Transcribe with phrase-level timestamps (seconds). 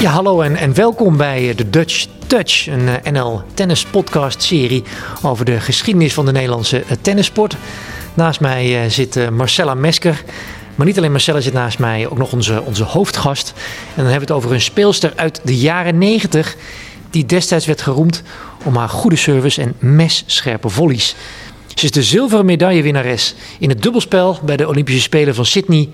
[0.00, 4.84] Ja, hallo en, en welkom bij de Dutch Touch, een eh, NL Tennis Podcast serie
[5.22, 7.56] over de geschiedenis van de Nederlandse eh, tennissport.
[8.14, 10.22] Naast mij eh, zit Marcella Mesker.
[10.74, 13.52] Maar niet alleen Marcella zit naast mij, ook nog onze, onze hoofdgast.
[13.56, 16.56] En dan hebben we het over een speelster uit de jaren 90
[17.10, 18.22] die destijds werd geroemd
[18.64, 21.14] om haar goede service en messcherpe volleys.
[21.74, 25.88] Ze is de zilveren medaillewinnares in het dubbelspel bij de Olympische Spelen van Sydney.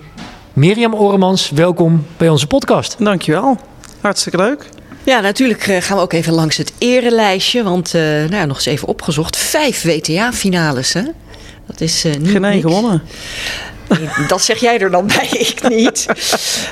[0.53, 2.95] Mirjam Oremans, welkom bij onze podcast.
[2.99, 3.72] Dankjewel.
[4.03, 4.69] Hartstikke leuk.
[5.03, 7.63] Ja, natuurlijk eh, gaan we ook even langs het erelijstje.
[7.63, 9.37] Want, uh, nou ja, nog eens even opgezocht.
[9.37, 11.01] Vijf WTA-finales, hè?
[11.67, 13.01] Dat is uh, niet Geen één gewonnen.
[14.27, 16.05] Dat zeg jij er dan bij, ik niet.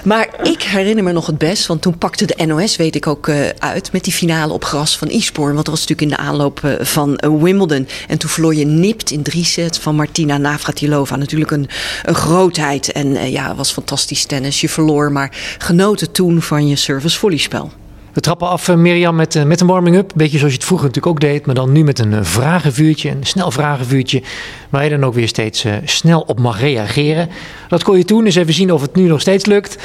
[0.03, 3.29] Maar ik herinner me nog het best, want toen pakte de NOS, weet ik ook,
[3.59, 5.53] uit met die finale op gras van Eastbourne.
[5.53, 7.87] Want dat was natuurlijk in de aanloop van Wimbledon.
[8.07, 11.15] En toen verloor je nipt in drie sets van Martina Navratilova.
[11.15, 11.69] Natuurlijk een,
[12.03, 12.91] een grootheid.
[12.91, 14.61] En ja, was fantastisch tennis.
[14.61, 17.71] Je verloor, maar genoten toen van je service volleyspel.
[18.13, 20.11] We trappen af, uh, Mirjam, met, uh, met een warming-up.
[20.15, 21.45] Beetje zoals je het vroeger natuurlijk ook deed.
[21.45, 24.21] Maar dan nu met een uh, vragenvuurtje, een snel vragenvuurtje.
[24.69, 27.29] Waar je dan ook weer steeds snel op mag reageren.
[27.67, 28.23] Dat kon je toen.
[28.23, 29.77] Dus even zien of het nu nog steeds lukt.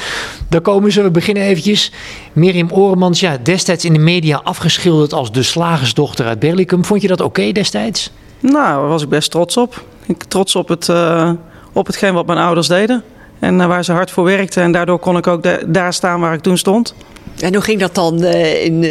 [0.49, 1.01] Daar komen ze.
[1.01, 1.91] We beginnen eventjes.
[2.33, 6.85] Mirjam Oremans, ja, destijds in de media afgeschilderd als de slagersdochter uit Berlicum.
[6.85, 8.11] Vond je dat oké destijds?
[8.39, 9.83] Nou, daar was ik best trots op.
[10.05, 10.89] Ik trots op, het,
[11.73, 13.03] op hetgeen wat mijn ouders deden.
[13.39, 14.63] En waar ze hard voor werkten.
[14.63, 16.95] En daardoor kon ik ook daar staan waar ik toen stond.
[17.39, 18.81] En hoe ging dat dan uh, in,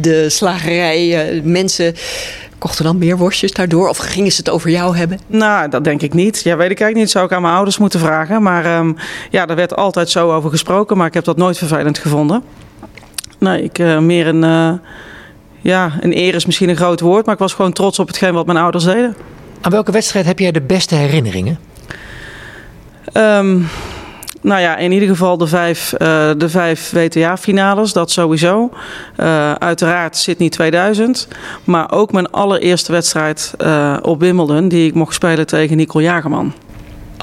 [0.00, 1.34] de slagerij?
[1.36, 1.94] Uh, mensen
[2.58, 3.88] kochten dan meer worstjes daardoor?
[3.88, 5.18] Of gingen ze het over jou hebben?
[5.26, 6.42] Nou, dat denk ik niet.
[6.42, 7.10] Ja, weet ik eigenlijk niet.
[7.10, 8.42] Zou ik aan mijn ouders moeten vragen.
[8.42, 8.96] Maar um,
[9.30, 10.96] ja, daar werd altijd zo over gesproken.
[10.96, 12.42] Maar ik heb dat nooit vervelend gevonden.
[13.38, 14.80] Nee, ik uh, meer een...
[15.60, 17.24] ja, een eer is misschien een groot woord.
[17.24, 19.16] Maar ik was gewoon trots op hetgeen wat mijn ouders deden.
[19.60, 21.58] Aan welke wedstrijd heb jij de beste herinneringen?
[23.14, 23.68] Um,
[24.40, 25.98] nou ja, in ieder geval de vijf, uh,
[26.36, 28.70] de vijf WTA-finales, dat sowieso.
[29.16, 31.28] Uh, uiteraard Sydney 2000.
[31.64, 36.52] Maar ook mijn allereerste wedstrijd uh, op Wimbledon, die ik mocht spelen tegen Nicole Jagerman.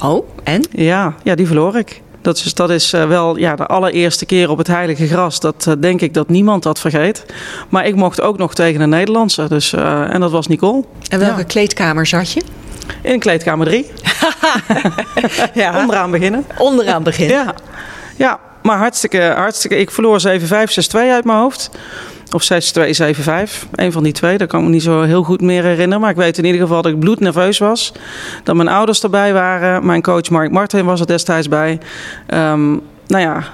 [0.02, 0.62] Oh, en?
[0.70, 2.02] Ja, ja die verloor ik.
[2.22, 5.40] Dat is, dat is wel ja, de allereerste keer op het heilige gras.
[5.40, 7.26] Dat denk ik dat niemand dat vergeet.
[7.68, 9.48] Maar ik mocht ook nog tegen een Nederlandse.
[9.48, 10.84] Dus, en dat was Nicole.
[11.08, 12.42] En welke kleedkamer zat je?
[13.02, 13.86] In kleedkamer 3.
[15.54, 15.80] ja.
[15.80, 16.44] Onderaan beginnen.
[16.58, 17.36] Onderaan beginnen.
[17.36, 17.54] Ja,
[18.16, 19.76] ja maar hartstikke, hartstikke.
[19.76, 20.30] Ik verloor 7-5, 6-2
[20.92, 21.70] uit mijn hoofd.
[22.32, 23.68] Of 6-2, 7-5.
[23.72, 24.38] Een van die twee.
[24.38, 26.00] Dat kan ik me niet zo heel goed meer herinneren.
[26.00, 27.92] Maar ik weet in ieder geval dat ik bloednerveus was.
[28.44, 29.86] Dat mijn ouders erbij waren.
[29.86, 31.78] Mijn coach Mark Martin was er destijds bij.
[32.34, 33.44] Um, nou ja,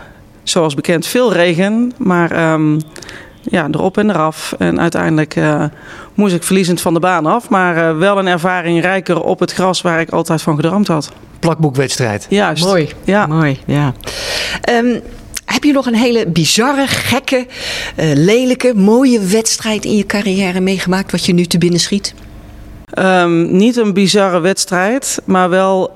[0.42, 1.92] zoals bekend veel regen.
[1.96, 2.80] Maar um,
[3.44, 4.54] ja, erop en eraf.
[4.58, 5.64] En uiteindelijk uh,
[6.14, 7.48] moest ik verliezend van de baan af.
[7.48, 11.10] Maar uh, wel een ervaring rijker op het gras waar ik altijd van gedroomd had.
[11.38, 12.26] Plakboekwedstrijd.
[12.28, 12.64] Juist.
[12.64, 12.88] Mooi.
[13.04, 13.26] Ja.
[13.26, 13.92] Mooi, ja.
[14.70, 15.00] Um,
[15.44, 17.46] heb je nog een hele bizarre, gekke,
[17.96, 22.14] uh, lelijke, mooie wedstrijd in je carrière meegemaakt wat je nu te binnen schiet?
[22.98, 25.90] Um, niet een bizarre wedstrijd, maar wel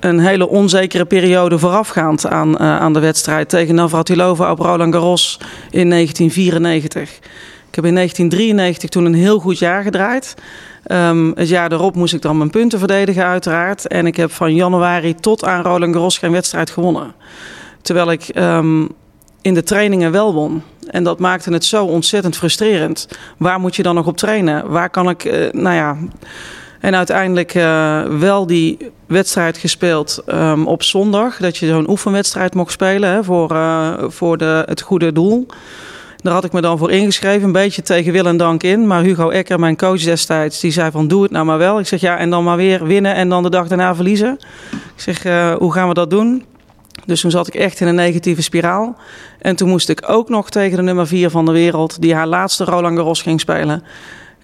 [0.00, 5.38] een hele onzekere periode voorafgaand aan, uh, aan de wedstrijd tegen Navratilova op Roland Garros
[5.70, 7.18] in 1994.
[7.68, 10.34] Ik heb in 1993 toen een heel goed jaar gedraaid.
[10.92, 13.86] Um, het jaar erop moest ik dan mijn punten verdedigen uiteraard.
[13.86, 17.14] En ik heb van januari tot aan Roland Garros geen wedstrijd gewonnen.
[17.82, 18.88] Terwijl ik um,
[19.42, 20.62] in de trainingen wel won.
[20.90, 23.08] En dat maakte het zo ontzettend frustrerend.
[23.36, 24.70] Waar moet je dan nog op trainen?
[24.70, 25.96] Waar kan ik, uh, nou ja...
[26.80, 31.36] En uiteindelijk uh, wel die wedstrijd gespeeld um, op zondag.
[31.36, 35.46] Dat je zo'n oefenwedstrijd mocht spelen hè, voor, uh, voor de, het goede doel.
[36.22, 38.86] Daar had ik me dan voor ingeschreven, een beetje tegen wil en dank in.
[38.86, 41.78] Maar Hugo Ecker, mijn coach destijds, die zei van doe het nou maar wel.
[41.78, 44.38] Ik zeg ja, en dan maar weer winnen en dan de dag daarna verliezen.
[44.72, 46.44] Ik zeg uh, hoe gaan we dat doen?
[47.04, 48.96] Dus toen zat ik echt in een negatieve spiraal.
[49.38, 52.26] En toen moest ik ook nog tegen de nummer 4 van de wereld, die haar
[52.26, 53.82] laatste Roland Garros ging spelen.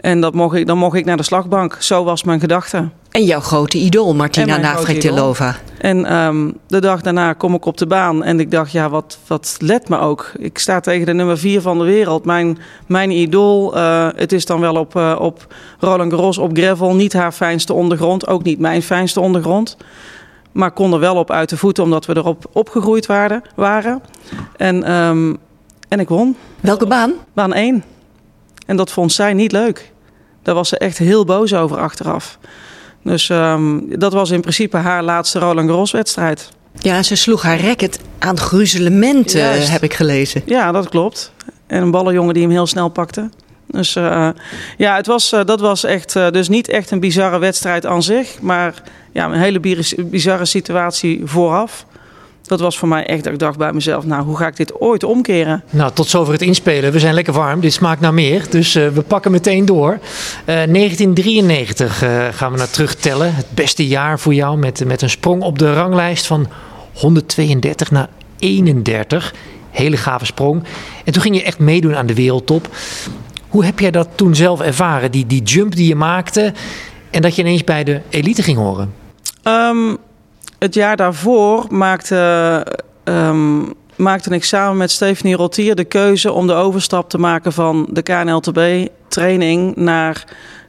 [0.05, 1.77] En dat mocht ik, dan mocht ik naar de slagbank.
[1.81, 2.89] Zo was mijn gedachte.
[3.11, 5.57] En jouw grote idool, Martina Navratilova.
[5.79, 9.19] En um, de dag daarna kom ik op de baan en ik dacht, ja, wat,
[9.27, 10.33] wat let me ook.
[10.39, 12.25] Ik sta tegen de nummer vier van de wereld.
[12.25, 16.95] Mijn, mijn idool, uh, het is dan wel op, uh, op Roland Garros, op gravel.
[16.95, 19.77] Niet haar fijnste ondergrond, ook niet mijn fijnste ondergrond.
[20.53, 23.43] Maar kon er wel op uit de voeten, omdat we erop opgegroeid waren.
[23.55, 24.03] waren.
[24.57, 25.39] En, um,
[25.89, 26.37] en ik won.
[26.61, 27.13] Welke baan?
[27.33, 27.85] Baan 1.
[28.67, 29.93] En dat vond zij niet leuk.
[30.45, 32.39] Daar was ze echt heel boos over achteraf.
[33.03, 36.49] Dus um, dat was in principe haar laatste Roland Garros wedstrijd.
[36.79, 39.71] Ja, ze sloeg haar racket aan gruzelementen, Juist.
[39.71, 40.43] heb ik gelezen.
[40.47, 41.33] Ja, dat klopt.
[41.67, 43.29] En een ballenjongen die hem heel snel pakte.
[43.67, 44.29] Dus uh,
[44.77, 48.03] ja, het was, uh, dat was echt, uh, dus niet echt een bizarre wedstrijd aan
[48.03, 48.41] zich.
[48.41, 48.83] Maar
[49.13, 51.87] ja, een hele bizarre situatie vooraf.
[52.47, 54.81] Dat was voor mij echt dat ik dacht bij mezelf, nou hoe ga ik dit
[54.81, 55.63] ooit omkeren?
[55.71, 56.93] Nou, tot zover het inspelen.
[56.93, 58.47] We zijn lekker warm, dit smaakt naar meer.
[58.51, 59.91] Dus uh, we pakken meteen door.
[59.91, 60.01] Uh,
[60.47, 63.35] 1993 uh, gaan we naar terugtellen.
[63.35, 66.49] Het beste jaar voor jou met, met een sprong op de ranglijst van
[66.93, 68.09] 132 naar
[68.39, 69.35] 31.
[69.71, 70.63] Hele gave sprong.
[71.05, 72.69] En toen ging je echt meedoen aan de wereldtop.
[73.49, 75.11] Hoe heb jij dat toen zelf ervaren?
[75.11, 76.53] Die, die jump die je maakte
[77.11, 78.93] en dat je ineens bij de elite ging horen?
[79.45, 79.99] Um,
[80.65, 82.67] het jaar daarvoor maakte,
[83.05, 87.87] um, maakte ik samen met Stephanie Rotier de keuze om de overstap te maken van
[87.91, 90.25] de KNLTB training naar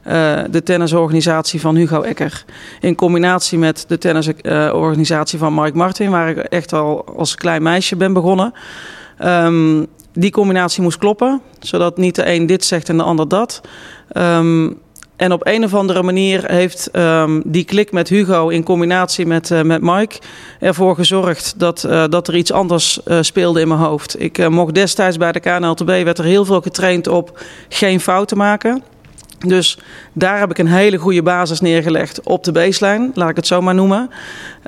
[0.06, 2.44] uh, de tennisorganisatie van Hugo Ecker.
[2.80, 7.96] In combinatie met de tennisorganisatie van Mike Martin, waar ik echt al als klein meisje
[7.96, 8.52] ben begonnen.
[9.24, 13.60] Um, die combinatie moest kloppen, zodat niet de een dit zegt en de ander dat.
[14.16, 14.78] Um,
[15.16, 19.50] en op een of andere manier heeft um, die klik met Hugo in combinatie met,
[19.50, 20.18] uh, met Mike
[20.60, 24.20] ervoor gezorgd dat, uh, dat er iets anders uh, speelde in mijn hoofd.
[24.20, 28.82] Ik mocht destijds bij de KNLTB, werd er heel veel getraind op geen fouten maken.
[29.38, 29.78] Dus
[30.12, 33.60] daar heb ik een hele goede basis neergelegd op de baseline, laat ik het zo
[33.60, 34.10] maar noemen.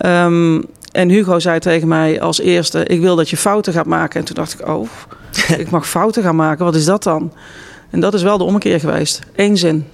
[0.06, 4.21] Um, en Hugo zei tegen mij als eerste: Ik wil dat je fouten gaat maken.
[4.21, 4.89] En toen dacht ik: Oh,
[5.62, 7.33] ik mag fouten gaan maken, wat is dat dan?
[7.91, 9.21] En dat is wel de ommekeer geweest.
[9.37, 9.87] Eén zin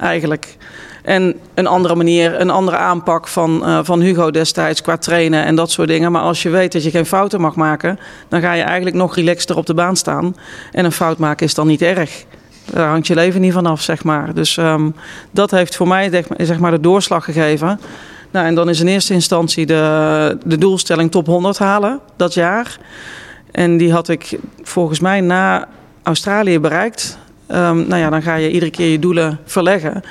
[0.00, 0.56] eigenlijk.
[1.02, 5.54] En een andere manier, een andere aanpak van, uh, van Hugo destijds qua trainen en
[5.54, 6.12] dat soort dingen.
[6.12, 7.98] Maar als je weet dat je geen fouten mag maken,
[8.28, 10.36] dan ga je eigenlijk nog relaxter op de baan staan.
[10.72, 12.24] En een fout maken is dan niet erg.
[12.64, 14.34] Daar hangt je leven niet vanaf, zeg maar.
[14.34, 14.94] Dus um,
[15.30, 17.80] dat heeft voor mij zeg maar, de doorslag gegeven.
[18.30, 22.78] Nou, en dan is in eerste instantie de, de doelstelling top 100 halen dat jaar.
[23.50, 25.68] En die had ik volgens mij na
[26.02, 27.18] Australië bereikt.
[27.52, 30.02] Um, nou ja, dan ga je iedere keer je doelen verleggen.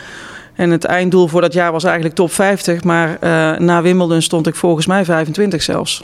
[0.55, 2.83] En het einddoel voor dat jaar was eigenlijk top 50.
[2.83, 6.03] Maar uh, na Wimbledon stond ik volgens mij 25 zelfs.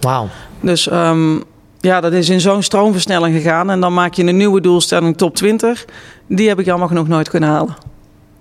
[0.00, 0.28] Wauw.
[0.60, 1.44] Dus um,
[1.80, 3.70] ja, dat is in zo'n stroomversnelling gegaan.
[3.70, 5.84] En dan maak je een nieuwe doelstelling top 20.
[6.26, 7.76] Die heb ik jammer genoeg nooit kunnen halen.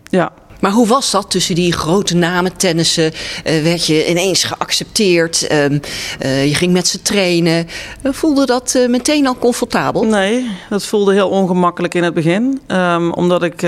[0.03, 0.31] Ja.
[0.59, 3.11] Maar hoe was dat tussen die grote namen tennissen?
[3.13, 5.51] Uh, werd je ineens geaccepteerd?
[5.51, 5.79] Um,
[6.21, 7.67] uh, je ging met ze trainen.
[8.03, 10.03] Uh, voelde dat meteen al comfortabel?
[10.03, 12.61] Nee, dat voelde heel ongemakkelijk in het begin.
[12.67, 13.61] Um, omdat ik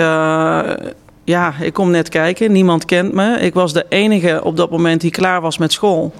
[1.24, 2.52] ja, ik kom net kijken.
[2.52, 3.40] Niemand kent me.
[3.40, 6.14] Ik was de enige op dat moment die klaar was met school.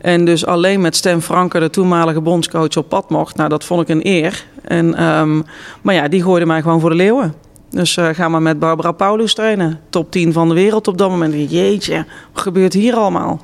[0.00, 3.36] En dus alleen met Stem Franke, de toenmalige bondscoach, op pad mocht.
[3.36, 4.44] Nou, dat vond ik een eer.
[4.64, 5.44] En, um,
[5.82, 7.34] maar ja, die gooide mij gewoon voor de leeuwen.
[7.70, 9.80] Dus uh, ga maar met Barbara Paulus trainen.
[9.90, 11.50] Top 10 van de wereld op dat moment.
[11.50, 13.40] Jeetje, wat gebeurt hier allemaal?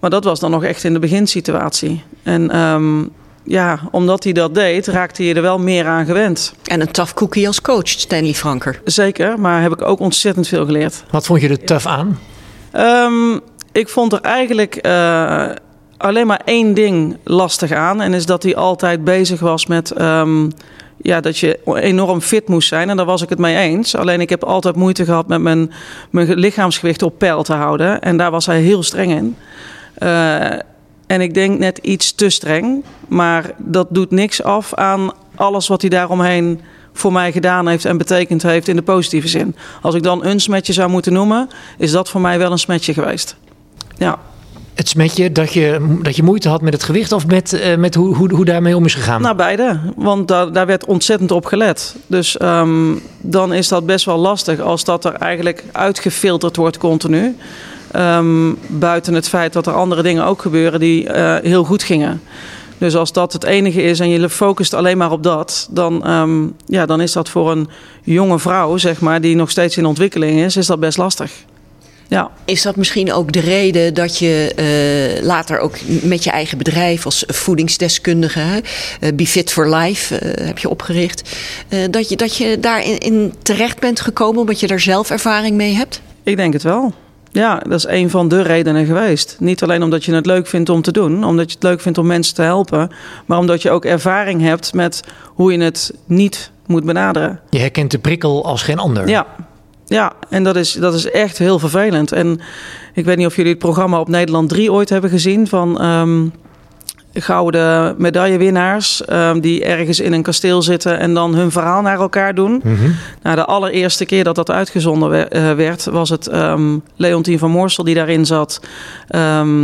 [0.00, 2.02] Maar dat was dan nog echt in de beginsituatie.
[2.22, 3.10] En um,
[3.42, 6.54] ja, omdat hij dat deed, raakte je er wel meer aan gewend.
[6.64, 8.80] En een tough cookie als coach, Stanley Franker.
[8.84, 11.04] Zeker, maar heb ik ook ontzettend veel geleerd.
[11.10, 12.18] Wat vond je er tough aan?
[12.76, 13.40] Um,
[13.72, 15.48] ik vond er eigenlijk uh,
[15.96, 18.00] alleen maar één ding lastig aan.
[18.00, 20.00] En is dat hij altijd bezig was met...
[20.00, 20.50] Um,
[21.02, 22.90] ja, dat je enorm fit moest zijn.
[22.90, 23.96] En daar was ik het mee eens.
[23.96, 25.72] Alleen ik heb altijd moeite gehad met mijn,
[26.10, 28.02] mijn lichaamsgewicht op peil te houden.
[28.02, 29.36] En daar was hij heel streng in.
[29.98, 30.52] Uh,
[31.06, 32.84] en ik denk net iets te streng.
[33.08, 36.60] Maar dat doet niks af aan alles wat hij daaromheen
[36.92, 39.56] voor mij gedaan heeft en betekend heeft in de positieve zin.
[39.82, 41.48] Als ik dan een smetje zou moeten noemen,
[41.78, 43.36] is dat voor mij wel een smetje geweest.
[43.96, 44.18] Ja.
[44.80, 47.94] Het smetje dat je, dat je moeite had met het gewicht of met, uh, met
[47.94, 49.22] hoe, hoe, hoe daarmee om is gegaan?
[49.22, 49.80] Nou, beide.
[49.96, 51.96] Want daar, daar werd ontzettend op gelet.
[52.06, 57.36] Dus um, dan is dat best wel lastig als dat er eigenlijk uitgefilterd wordt continu.
[57.96, 62.20] Um, buiten het feit dat er andere dingen ook gebeuren die uh, heel goed gingen.
[62.78, 66.54] Dus als dat het enige is en je focust alleen maar op dat, dan, um,
[66.66, 67.68] ja, dan is dat voor een
[68.02, 71.32] jonge vrouw, zeg maar, die nog steeds in ontwikkeling is, is dat best lastig.
[72.10, 72.30] Ja.
[72.44, 74.52] Is dat misschien ook de reden dat je
[75.18, 78.62] uh, later ook met je eigen bedrijf als voedingsdeskundige,
[79.00, 81.36] uh, Be Fit for Life, uh, heb je opgericht,
[81.90, 85.74] dat, je, dat je daarin in terecht bent gekomen omdat je daar zelf ervaring mee
[85.74, 86.00] hebt?
[86.22, 86.94] Ik denk het wel.
[87.32, 89.36] Ja, dat is een van de redenen geweest.
[89.38, 91.98] Niet alleen omdat je het leuk vindt om te doen, omdat je het leuk vindt
[91.98, 92.90] om mensen te helpen,
[93.26, 97.40] maar omdat je ook ervaring hebt met hoe je het niet moet benaderen.
[97.50, 99.08] Je herkent de prikkel als geen ander.
[99.08, 99.26] Ja,
[99.90, 102.12] ja, en dat is, dat is echt heel vervelend.
[102.12, 102.40] En
[102.94, 106.32] ik weet niet of jullie het programma op Nederland 3 ooit hebben gezien van um,
[107.12, 112.34] gouden medaillewinnaars um, die ergens in een kasteel zitten en dan hun verhaal naar elkaar
[112.34, 112.60] doen.
[112.64, 112.94] Mm -hmm.
[113.22, 117.94] Nou, de allereerste keer dat dat uitgezonden werd, was het um, Leontien van Moorsel die
[117.94, 118.60] daarin zat.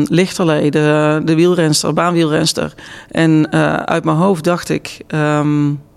[0.09, 2.75] Lichterlee, de, de wielrenster, baanwielrenster.
[3.11, 4.99] En uh, uit mijn hoofd dacht ik,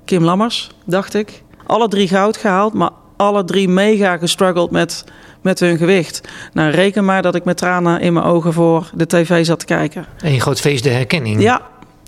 [0.06, 1.44] Kim Lammers, dacht ik.
[1.66, 5.04] Alle drie goud gehaald, maar alle drie mega gestruggeld met,
[5.42, 6.22] met hun gewicht.
[6.54, 9.66] Nou, reken maar dat ik met tranen in mijn ogen voor de tv zat te
[9.66, 10.06] kijken.
[10.18, 11.42] En je groot feest de herkenning.
[11.42, 11.62] Ja,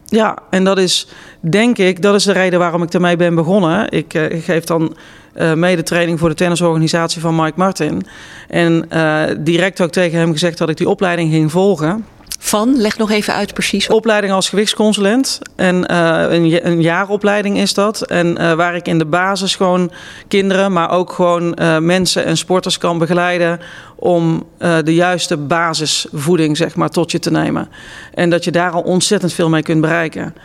[0.05, 1.07] ja, en dat is
[1.39, 3.91] denk ik, dat is de reden waarom ik ermee ben begonnen.
[3.91, 4.95] Ik, uh, ik geef dan
[5.35, 8.05] uh, mede training voor de tennisorganisatie van Mike Martin.
[8.47, 12.05] En uh, direct ook tegen hem gezegd dat ik die opleiding ging volgen.
[12.43, 12.77] Van?
[12.77, 13.87] Leg nog even uit precies.
[13.87, 15.39] Opleiding als gewichtsconsulent.
[15.55, 18.01] En uh, een, een jaaropleiding is dat.
[18.01, 19.91] En uh, waar ik in de basis gewoon
[20.27, 23.59] kinderen, maar ook gewoon uh, mensen en sporters kan begeleiden
[23.95, 24.47] om
[24.83, 27.69] de juiste basisvoeding zeg maar, tot je te nemen.
[28.13, 30.35] En dat je daar al ontzettend veel mee kunt bereiken.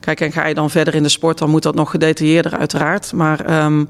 [0.00, 3.12] Kijk, en ga je dan verder in de sport, dan moet dat nog gedetailleerder uiteraard.
[3.12, 3.88] Maar um,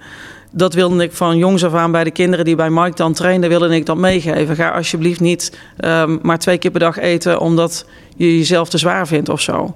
[0.57, 3.51] dat wilde ik van jongs af aan bij de kinderen die bij Mike dan trainden,
[3.51, 4.57] wilde ik dat meegeven.
[4.57, 7.85] Ga alsjeblieft niet um, maar twee keer per dag eten omdat
[8.17, 9.75] je jezelf te zwaar vindt of zo.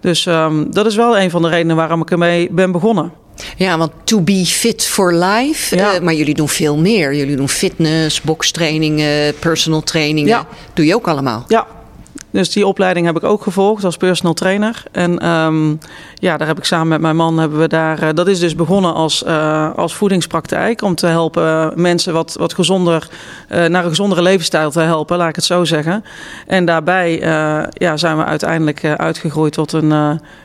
[0.00, 3.12] Dus um, dat is wel een van de redenen waarom ik ermee ben begonnen.
[3.56, 5.76] Ja, want to be fit for life.
[5.76, 5.94] Ja.
[5.94, 7.14] Uh, maar jullie doen veel meer.
[7.14, 10.28] Jullie doen fitness, bokstrainingen, personal trainingen.
[10.28, 10.46] Ja.
[10.74, 11.44] Doe je ook allemaal?
[11.48, 11.66] Ja,
[12.32, 14.82] dus die opleiding heb ik ook gevolgd als personal trainer.
[14.92, 15.78] En um,
[16.14, 18.02] ja, daar heb ik samen met mijn man hebben we daar.
[18.02, 20.82] Uh, dat is dus begonnen als, uh, als voedingspraktijk.
[20.82, 23.08] Om te helpen mensen wat, wat gezonder
[23.48, 26.04] naar een gezondere levensstijl te helpen, laat ik het zo zeggen.
[26.46, 27.18] En daarbij
[27.72, 29.90] ja, zijn we uiteindelijk uitgegroeid tot een,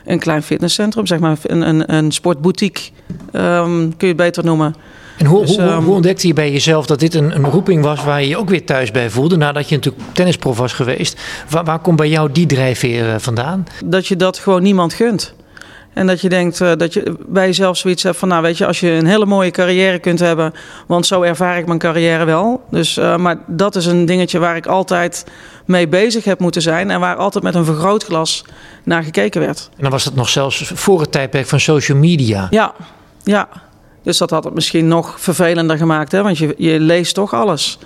[0.04, 2.90] een klein fitnesscentrum, zeg maar een, een, een sportboutique,
[3.32, 4.74] um, kun je het beter noemen.
[5.18, 8.04] En hoe, dus, hoe, hoe, ontdekte je bij jezelf dat dit een, een roeping was
[8.04, 9.36] waar je je ook weer thuis bij voelde?
[9.36, 11.20] Nadat je natuurlijk tennisprof was geweest.
[11.50, 13.66] Waar, waar komt bij jou die drijfveer vandaan?
[13.84, 15.34] Dat je dat gewoon niemand gunt.
[15.92, 18.66] En dat je denkt uh, dat je bij jezelf zoiets hebt van, nou weet je,
[18.66, 20.52] als je een hele mooie carrière kunt hebben,
[20.86, 22.62] want zo ervaar ik mijn carrière wel.
[22.70, 25.24] Dus, uh, maar dat is een dingetje waar ik altijd
[25.64, 28.44] mee bezig heb moeten zijn en waar altijd met een vergrootglas
[28.84, 29.68] naar gekeken werd.
[29.76, 32.46] En dan was dat nog zelfs voor het tijdperk van social media.
[32.50, 32.74] Ja,
[33.22, 33.48] ja.
[34.08, 36.22] Dus dat had het misschien nog vervelender gemaakt, hè?
[36.22, 37.78] want je, je leest toch alles.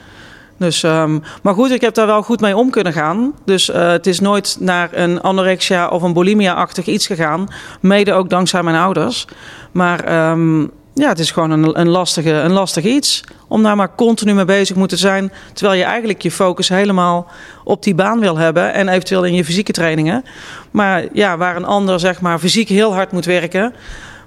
[0.57, 3.35] Dus, um, maar goed, ik heb daar wel goed mee om kunnen gaan.
[3.45, 7.49] Dus uh, het is nooit naar een anorexia of een bulimia-achtig iets gegaan.
[7.81, 9.27] Mede ook dankzij mijn ouders.
[9.73, 13.25] Maar um, ja, het is gewoon een, een, lastige, een lastig iets.
[13.49, 15.33] Om daar maar continu mee bezig moeten zijn.
[15.53, 17.27] Terwijl je eigenlijk je focus helemaal
[17.65, 18.73] op die baan wil hebben.
[18.73, 20.25] En eventueel in je fysieke trainingen.
[20.71, 23.75] Maar ja, waar een ander zeg maar fysiek heel hard moet werken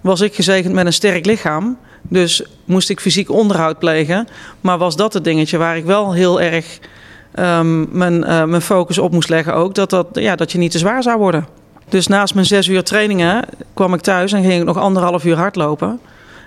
[0.05, 1.77] was ik gezegend met een sterk lichaam.
[2.01, 4.27] Dus moest ik fysiek onderhoud plegen.
[4.62, 6.79] Maar was dat het dingetje waar ik wel heel erg
[7.39, 9.75] um, mijn, uh, mijn focus op moest leggen ook.
[9.75, 11.47] Dat, dat, ja, dat je niet te zwaar zou worden.
[11.89, 15.38] Dus naast mijn zes uur trainingen kwam ik thuis en ging ik nog anderhalf uur
[15.38, 16.00] hardlopen.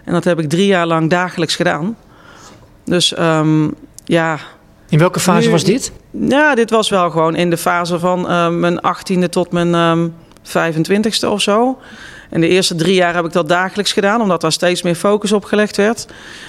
[0.05, 1.97] En dat heb ik drie jaar lang dagelijks gedaan.
[2.85, 3.75] Dus um,
[4.05, 4.38] ja.
[4.88, 5.93] In welke fase nu, was dit?
[6.11, 10.15] Ja, dit was wel gewoon in de fase van uh, mijn achttiende tot mijn um,
[10.43, 11.79] 25ste of zo.
[12.29, 15.33] En de eerste drie jaar heb ik dat dagelijks gedaan, omdat daar steeds meer focus
[15.33, 16.07] op gelegd werd.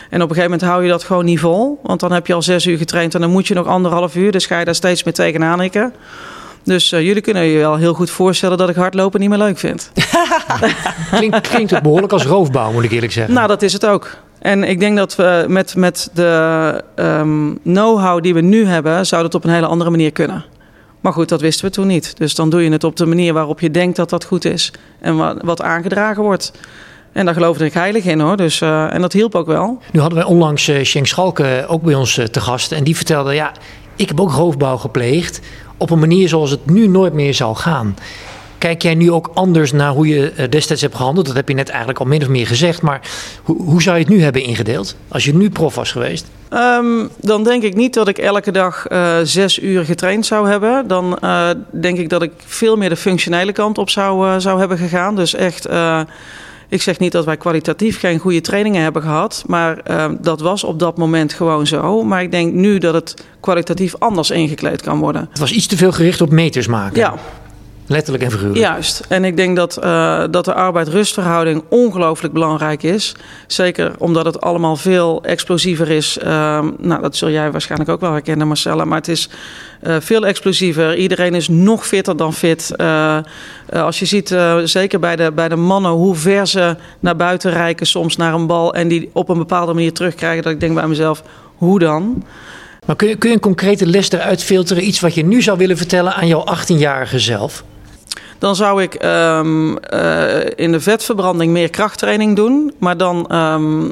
[0.10, 1.80] En op een gegeven moment hou je dat gewoon niet vol.
[1.84, 4.32] Want dan heb je al zes uur getraind en dan moet je nog anderhalf uur.
[4.32, 5.94] Dus ga je daar steeds meer tegenaan hikken.
[6.64, 9.58] Dus uh, jullie kunnen je wel heel goed voorstellen dat ik hardlopen niet meer leuk
[9.58, 9.92] vind.
[11.12, 13.34] klinkt, klinkt het behoorlijk als roofbouw, moet ik eerlijk zeggen.
[13.34, 14.18] Nou, dat is het ook.
[14.40, 19.22] En ik denk dat we met, met de um, know-how die we nu hebben, zou
[19.22, 20.46] dat op een hele andere manier kunnen.
[21.02, 22.18] Maar goed, dat wisten we toen niet.
[22.18, 24.72] Dus dan doe je het op de manier waarop je denkt dat dat goed is.
[25.00, 26.52] En wat, aangedragen wordt.
[27.12, 28.38] En daar geloofde ik heilig in hoor.
[28.38, 29.80] Dus, uh, en dat hielp ook wel.
[29.92, 32.72] Nu hadden wij onlangs uh, Schenk Schalke ook bij ons te gast.
[32.72, 33.52] En die vertelde, ja,
[33.96, 35.40] ik heb ook roofbouw gepleegd.
[35.78, 37.96] Op een manier zoals het nu nooit meer zal gaan.
[38.60, 41.26] Kijk jij nu ook anders naar hoe je destijds hebt gehandeld?
[41.26, 42.82] Dat heb je net eigenlijk al min of meer gezegd.
[42.82, 43.02] Maar
[43.44, 44.96] hoe, hoe zou je het nu hebben ingedeeld?
[45.08, 46.26] Als je nu prof was geweest?
[46.54, 50.88] Um, dan denk ik niet dat ik elke dag uh, zes uur getraind zou hebben.
[50.88, 54.60] Dan uh, denk ik dat ik veel meer de functionele kant op zou, uh, zou
[54.60, 55.16] hebben gegaan.
[55.16, 55.68] Dus echt,
[56.70, 59.44] ik zeg niet dat wij kwalitatief geen goede trainingen hebben gehad.
[59.48, 62.04] Maar ehm, dat was op dat moment gewoon zo.
[62.04, 65.28] Maar ik denk nu dat het kwalitatief anders ingekleed kan worden.
[65.30, 67.00] Het was iets te veel gericht op meters maken.
[67.00, 67.14] Ja.
[67.90, 68.60] Letterlijk en figuurlijk.
[68.60, 69.06] Juist.
[69.08, 73.16] En ik denk dat, uh, dat de arbeid-rustverhouding ongelooflijk belangrijk is.
[73.48, 76.18] Zeker omdat het allemaal veel explosiever is.
[76.24, 76.28] Uh,
[76.78, 78.86] nou, dat zul jij waarschijnlijk ook wel herkennen, Marcella.
[78.86, 79.30] Maar het is
[79.84, 80.96] uh, veel explosiever.
[80.96, 82.74] Iedereen is nog fitter dan fit.
[82.78, 83.18] Uh,
[83.74, 87.88] als je ziet, zeker bij de, bij de mannen, hoe ver ze naar buiten reiken
[87.88, 88.74] soms naar een bal.
[88.74, 90.44] En die op een bepaalde manier terugkrijgen.
[90.44, 91.24] Dat ik denk bij mezelf,
[91.56, 92.24] hoe dan?
[92.86, 94.88] Maar kun je, kun je een concrete les eruit filteren?
[94.88, 97.64] Iets wat je nu zou willen vertellen aan jouw 18-jarige zelf?
[98.38, 102.74] Dan zou ik um, uh, in de vetverbranding meer krachttraining doen.
[102.78, 103.92] Maar dan um,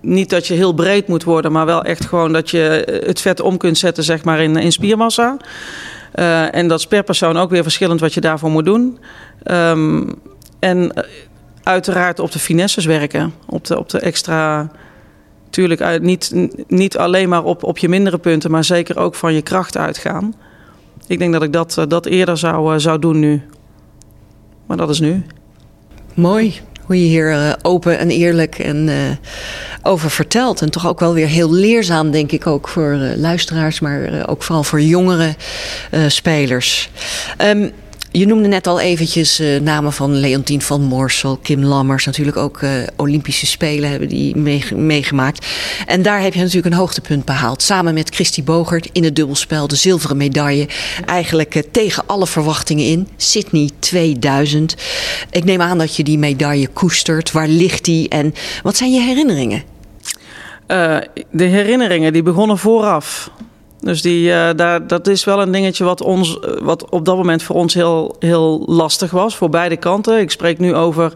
[0.00, 3.40] niet dat je heel breed moet worden, maar wel echt gewoon dat je het vet
[3.40, 5.36] om kunt zetten zeg maar, in, in spiermassa.
[6.14, 8.98] Uh, en dat is per persoon ook weer verschillend wat je daarvoor moet doen.
[9.44, 10.14] Um,
[10.58, 11.06] en
[11.62, 14.70] uiteraard op de finesses werken, op de, op de extra
[15.52, 16.32] Tuurlijk niet,
[16.66, 20.34] niet alleen maar op, op je mindere punten, maar zeker ook van je kracht uitgaan.
[21.12, 23.42] Ik denk dat ik dat, dat eerder zou, zou doen nu.
[24.66, 25.22] Maar dat is nu.
[26.14, 28.90] Mooi hoe je hier open en eerlijk en
[29.82, 30.62] over vertelt.
[30.62, 34.64] En toch ook wel weer heel leerzaam, denk ik, ook voor luisteraars, maar ook vooral
[34.64, 35.34] voor jongere
[36.06, 36.90] spelers.
[37.38, 37.72] Um,
[38.12, 42.04] je noemde net al eventjes uh, namen van Leontien van Morsel, Kim Lammers.
[42.04, 44.36] Natuurlijk ook uh, Olympische Spelen hebben die
[44.74, 45.46] meegemaakt.
[45.86, 47.62] En daar heb je natuurlijk een hoogtepunt behaald.
[47.62, 49.68] Samen met Christy Bogert in het dubbelspel.
[49.68, 50.68] De zilveren medaille.
[51.06, 53.08] Eigenlijk uh, tegen alle verwachtingen in.
[53.16, 54.76] Sydney 2000.
[55.30, 57.32] Ik neem aan dat je die medaille koestert.
[57.32, 59.70] Waar ligt die en wat zijn je herinneringen?
[61.30, 63.30] de herinneringen die begonnen vooraf.
[63.82, 67.16] Dus die, uh, daar, dat is wel een dingetje wat, ons, eh, wat op dat
[67.16, 69.36] moment voor ons heel, heel lastig was.
[69.36, 70.20] Voor beide kanten.
[70.20, 71.12] Ik spreek nu over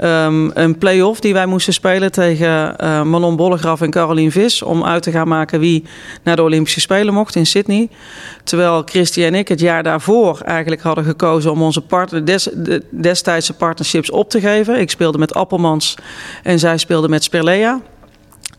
[0.00, 4.62] um, een play-off die wij moesten spelen tegen uh, Manon Bollegraf en Caroline Vis.
[4.62, 5.84] Om uit te gaan maken wie
[6.22, 7.88] naar de Olympische Spelen mocht in Sydney.
[8.44, 12.82] Terwijl Christy en ik het jaar daarvoor eigenlijk hadden gekozen om onze partner, des, de,
[12.90, 14.80] destijdse partnerships op te geven.
[14.80, 15.94] Ik speelde met Appelmans
[16.42, 17.80] en zij speelde met Sperlea.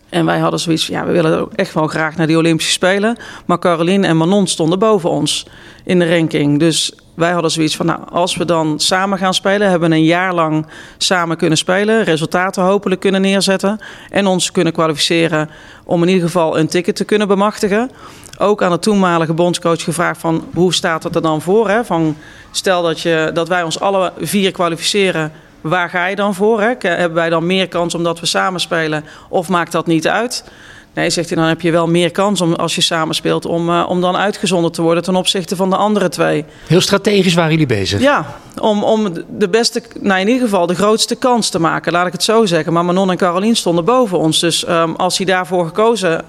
[0.10, 3.18] En wij hadden zoiets ja, we willen echt wel graag naar die Olympische Spelen.
[3.46, 5.46] Maar Caroline en Manon stonden boven ons
[5.84, 6.60] in de ranking.
[6.60, 9.70] Dus wij hadden zoiets van, nou, als we dan samen gaan spelen...
[9.70, 12.04] hebben we een jaar lang samen kunnen spelen...
[12.04, 13.80] resultaten hopelijk kunnen neerzetten...
[14.10, 15.50] en ons kunnen kwalificeren
[15.84, 17.92] om in ieder geval een ticket te kunnen bemachtigen.
[18.38, 20.46] Ook aan de toenmalige bondscoach gevraagd van...
[20.54, 21.70] hoe staat het er dan voor?
[21.70, 21.86] Hè?
[21.86, 22.18] Van,
[22.52, 26.62] stel dat, je, dat wij ons alle vier kwalificeren waar ga je dan voor?
[26.62, 26.74] Hè?
[26.80, 30.44] Hebben wij dan meer kans omdat we samen spelen of maakt dat niet uit?
[30.98, 33.86] Nee, zegt hij, dan heb je wel meer kans om, als je samenspeelt om, uh,
[33.90, 36.46] om dan uitgezonderd te worden ten opzichte van de andere twee.
[36.68, 38.02] Heel strategisch waren jullie bezig?
[38.02, 42.08] Ja, om, om de beste, nou in ieder geval de grootste kans te maken, laat
[42.08, 42.74] ik het zo zeggen.
[42.74, 44.40] Maar Manon en Carolien stonden boven ons.
[44.40, 46.26] Dus um, als hij daarvoor gekozen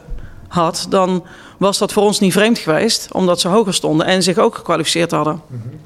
[0.49, 1.25] had, dan
[1.59, 5.11] was dat voor ons niet vreemd geweest, omdat ze hoger stonden en zich ook gekwalificeerd
[5.11, 5.43] hadden.
[5.47, 5.81] Mm -hmm.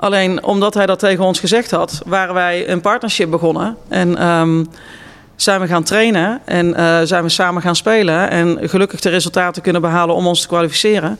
[0.00, 3.76] Alleen omdat hij dat tegen ons gezegd had, waren wij een partnership begonnen.
[3.88, 4.68] En um,
[5.36, 8.30] zijn we gaan trainen en uh, zijn we samen gaan spelen.
[8.30, 11.18] En gelukkig de resultaten kunnen behalen om ons te kwalificeren.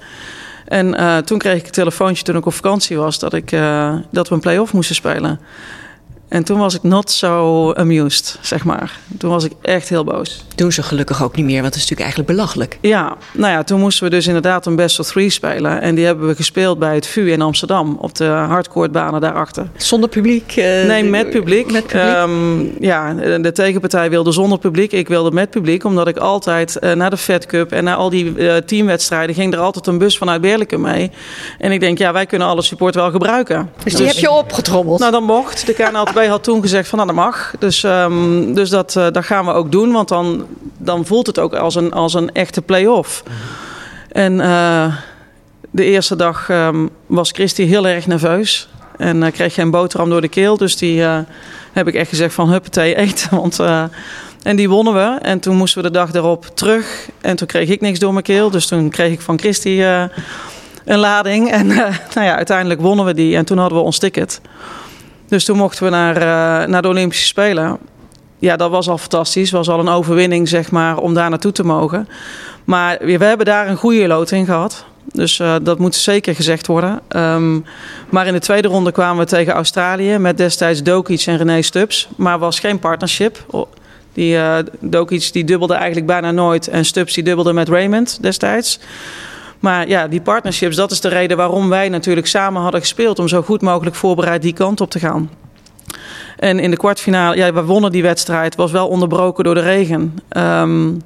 [0.65, 3.95] En uh, toen kreeg ik een telefoontje toen ik op vakantie was dat, ik, uh,
[4.11, 5.41] dat we een play-off moesten spelen.
[6.29, 8.99] En toen was ik not so amused, zeg maar.
[9.19, 10.45] Toen was ik echt heel boos.
[10.55, 12.79] Doen ze gelukkig ook niet meer, want het is natuurlijk eigenlijk belachelijk.
[12.81, 15.81] Ja, nou ja, toen moesten we dus inderdaad een best of three spelen.
[15.81, 19.69] En die hebben we gespeeld bij het VU in Amsterdam, op de hardcourtbanen daarachter.
[19.77, 20.57] Zonder publiek?
[20.57, 21.73] Uh, nee, met publiek.
[21.73, 22.17] Met publiek?
[22.17, 24.93] Um, ja, de tegenpartij wilde zonder publiek.
[24.93, 28.11] Ik wilde met publiek, omdat ik altijd uh, naar de Fed Cup en naar al
[28.11, 31.11] die uh, teamwedstrijden ging er altijd een bus vanuit Berlijke mee.
[31.59, 33.71] En ik denk, ja, wij kunnen alle support wel gebruiken.
[33.85, 34.99] Dus die dus, heb je opgetrommeld?
[34.99, 35.67] Nou, dan mocht.
[35.67, 35.75] De
[36.19, 37.55] KNLTB had toen gezegd van nou, dat mag.
[37.59, 39.93] Dus, um, dus dat, uh, dat gaan we ook doen.
[39.93, 40.47] Want dan,
[40.79, 43.23] dan voelt het ook als een, als een echte play-off.
[44.13, 44.95] En uh,
[45.71, 48.69] de eerste dag um, was Christy heel erg nerveus.
[48.97, 50.57] En uh, kreeg geen boterham door de keel.
[50.57, 51.03] Dus die
[51.73, 53.37] heb ik echt gezegd van huppatee eten.
[53.37, 53.61] Want,
[54.43, 55.19] en die wonnen we.
[55.23, 57.09] En toen moesten we de dag erop terug.
[57.21, 58.51] En toen kreeg ik niks door mijn keel.
[58.51, 59.83] Dus toen kreeg ik van Christy
[60.85, 61.51] een lading.
[61.51, 61.67] En
[62.15, 63.37] nou ja, uiteindelijk wonnen we die.
[63.37, 64.41] En toen hadden we ons ticket.
[65.29, 67.79] Dus toen mochten we naar, uh, naar de Olympische Spelen.
[68.39, 69.51] Ja, dat was al fantastisch.
[69.51, 72.09] was al een overwinning, zeg maar, om daar naartoe te mogen.
[72.65, 74.85] Maar we hebben daar een goede loting gehad.
[75.13, 77.01] Dus uh, dat moet zeker gezegd worden.
[77.09, 77.65] Um,
[78.09, 82.09] maar in de tweede ronde kwamen we tegen Australië met destijds Dokic en René Stubbs.
[82.17, 83.45] Maar was geen partnership.
[84.13, 84.59] Die uh,
[85.33, 88.81] die dubbelde eigenlijk bijna nooit en Stubbs die dubbelde met Raymond destijds.
[89.61, 93.19] Maar ja, die partnerships, dat is de reden waarom wij natuurlijk samen hadden gespeeld.
[93.19, 95.31] Om zo goed mogelijk voorbereid die kant op te gaan.
[96.37, 100.19] En in de kwartfinale, ja, we wonnen die wedstrijd, was wel onderbroken door de regen.
[100.37, 101.03] Um,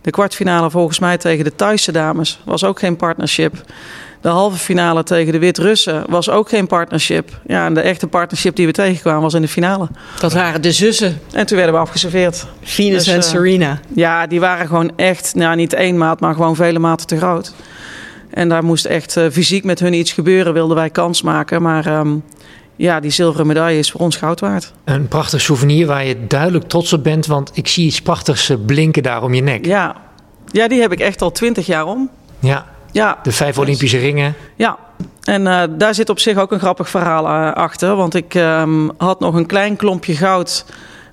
[0.00, 3.54] de kwartfinale volgens mij tegen de Thaise dames was ook geen partnership.
[4.24, 7.40] De halve finale tegen de Wit-Russen was ook geen partnership.
[7.46, 9.88] Ja, en de echte partnership die we tegenkwamen was in de finale.
[10.20, 11.20] Dat waren de zussen.
[11.32, 12.46] En toen werden we afgeserveerd.
[12.62, 13.80] Venus dus, en uh, Serena.
[13.94, 17.54] Ja, die waren gewoon echt, nou niet één maat, maar gewoon vele maten te groot.
[18.30, 21.62] En daar moest echt uh, fysiek met hun iets gebeuren, wilden wij kans maken.
[21.62, 22.22] Maar um,
[22.76, 24.72] ja, die zilveren medaille is voor ons goud waard.
[24.84, 29.02] Een prachtig souvenir waar je duidelijk trots op bent, want ik zie iets prachtigs blinken
[29.02, 29.66] daar om je nek.
[29.66, 29.96] Ja,
[30.50, 32.10] ja die heb ik echt al twintig jaar om.
[32.38, 32.72] Ja.
[32.94, 33.18] Ja.
[33.22, 34.34] De vijf Olympische ringen.
[34.56, 34.78] Ja,
[35.22, 37.96] en uh, daar zit op zich ook een grappig verhaal uh, achter.
[37.96, 40.64] Want ik um, had nog een klein klompje goud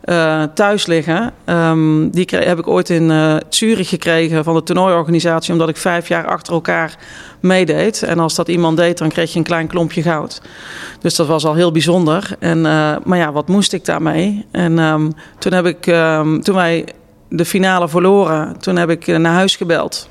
[0.06, 1.34] uh, thuis liggen.
[1.46, 5.54] Um, die heb ik ooit in Zurich gekregen van de toernooiorganisatie...
[5.54, 6.96] omdat ik vijf jaar achter elkaar
[7.40, 8.04] meedeed.
[8.04, 10.42] En als dat iemand deed, dan kreeg je een klein klompje goud.
[11.00, 12.36] Dus dat was al heel bijzonder.
[12.40, 12.62] En,
[13.04, 14.46] maar ja, wat moest ik daarmee?
[14.52, 15.84] En um, toen, heb ik,
[16.44, 16.86] toen wij
[17.30, 20.10] de finale verloren, toen heb ik naar huis gebeld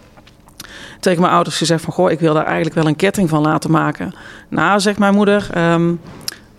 [1.00, 1.92] tegen mijn ouders gezegd van...
[1.92, 4.14] goh, ik wil daar eigenlijk wel een ketting van laten maken.
[4.48, 5.48] Nou, zegt mijn moeder...
[5.52, 5.92] Ehm,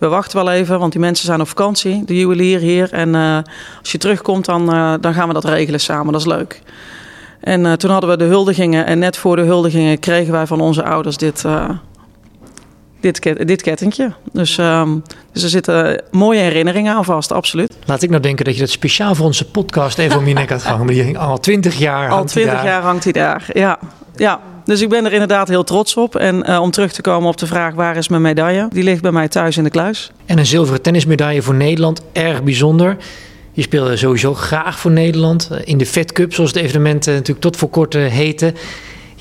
[0.02, 2.94] we wachten wel even, want die mensen zijn op vakantie, de juwelier hier.
[2.94, 3.38] En uh,
[3.80, 6.12] als je terugkomt, dan, uh, dan gaan we dat regelen samen.
[6.12, 6.62] Dat is leuk.
[7.40, 8.86] En uh, toen hadden we de huldigingen.
[8.86, 11.46] En net voor de huldigingen kregen wij van onze ouders dit,
[13.02, 14.14] dit, dit kettingje.
[14.32, 17.74] Dus, um, dus er zitten mooie herinneringen aan vast, absoluut.
[17.86, 20.50] Laat ik nou denken dat je dat speciaal voor onze podcast even om je nek
[20.50, 20.88] had gehangen.
[20.88, 23.80] Die al twintig jaar Al twintig jaar hangt hij daar, ja.
[24.16, 24.40] ja.
[24.66, 26.16] Dus ik ben er inderdaad heel trots op.
[26.16, 28.68] En uh, om terug te komen op de vraag waar is mijn medaille?
[28.70, 30.12] Die ligt bij mij thuis in de kluis.
[30.26, 32.98] En een zilveren tennismedaille voor Nederland, erg bijzonder.
[33.52, 35.50] Je speelde sowieso graag voor Nederland.
[35.64, 38.56] In de Fed Cup, zoals de evenementen natuurlijk tot voor kort heten.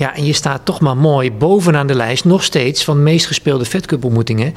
[0.00, 3.26] Ja, en je staat toch maar mooi bovenaan de lijst, nog steeds, van de meest
[3.26, 4.54] gespeelde Fed Cup ontmoetingen.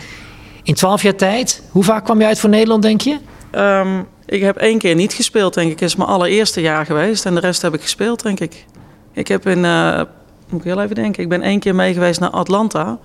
[0.64, 3.18] In twaalf jaar tijd, hoe vaak kwam je uit voor Nederland, denk je?
[3.56, 5.80] Um, ik heb één keer niet gespeeld, denk ik.
[5.80, 7.26] Het is mijn allereerste jaar geweest.
[7.26, 8.66] En de rest heb ik gespeeld, denk ik.
[9.14, 10.02] Ik heb in, uh,
[10.50, 13.00] moet ik heel even denken, ik ben één keer mee geweest naar Atlanta.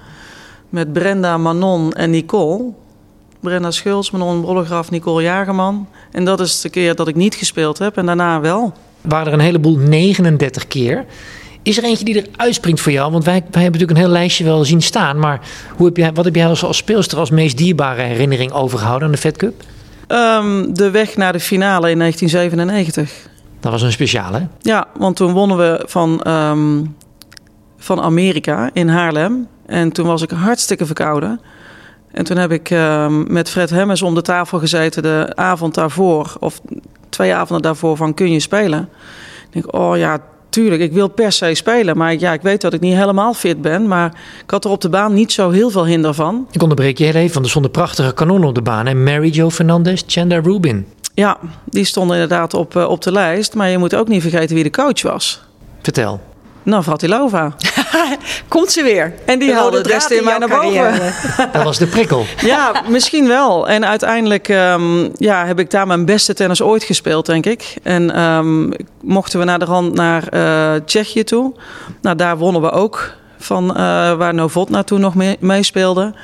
[0.68, 2.72] Met Brenda, Manon en Nicole.
[3.40, 5.88] Brenda Schulz, Manon Brollegraf, Nicole Jagerman.
[6.12, 8.72] En dat is de keer dat ik niet gespeeld heb en daarna wel.
[9.00, 11.04] Waren er een heleboel 39 keer.
[11.62, 13.12] Is er eentje die er uitspringt voor jou?
[13.12, 15.18] Want wij, wij hebben natuurlijk een heel lijstje wel zien staan.
[15.18, 15.40] Maar
[15.76, 19.14] hoe heb jij, wat heb jij als, als speelster als meest dierbare herinnering overgehouden aan
[19.14, 19.62] de Fed Cup?
[20.08, 23.28] Um, de weg naar de finale in 1997.
[23.60, 26.96] Dat was een speciale, Ja, want toen wonnen we van, um,
[27.78, 29.46] van Amerika in Haarlem.
[29.66, 31.40] En toen was ik hartstikke verkouden.
[32.12, 36.36] En toen heb ik um, met Fred Hemmers om de tafel gezeten de avond daarvoor.
[36.40, 36.60] Of
[37.08, 38.88] twee avonden daarvoor van kun je spelen?
[39.46, 41.96] Ik denk, oh ja, tuurlijk, ik wil per se spelen.
[41.96, 43.88] Maar ja, ik weet dat ik niet helemaal fit ben.
[43.88, 46.46] Maar ik had er op de baan niet zo heel veel hinder van.
[46.50, 48.86] Ik onderbreek je heel even, want er stonden prachtige kanonnen op de baan.
[48.86, 50.86] En Mary Jo Fernandez, Chandler Rubin.
[51.14, 53.54] Ja, die stonden inderdaad op, uh, op de lijst.
[53.54, 55.42] Maar je moet ook niet vergeten wie de coach was.
[55.82, 56.20] Vertel.
[56.68, 57.54] Navratilova.
[58.48, 59.14] Komt ze weer.
[59.26, 61.12] En die haalde het beste in mij naar boven.
[61.52, 62.26] Dat was de prikkel.
[62.40, 63.68] Ja, misschien wel.
[63.68, 67.76] En uiteindelijk um, ja, heb ik daar mijn beste tennis ooit gespeeld, denk ik.
[67.82, 71.54] En um, mochten we naar de rand naar uh, Tsjechië toe.
[72.02, 73.76] Nou, daar wonnen we ook van uh,
[74.14, 76.14] waar Novotna toen nog mee, meespeelde.